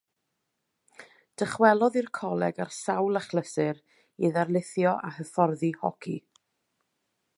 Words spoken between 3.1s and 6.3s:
achlysur i ddarlithio a hyfforddi hoci.